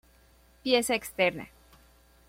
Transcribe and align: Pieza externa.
Pieza 0.63 0.95
externa. 0.95 1.47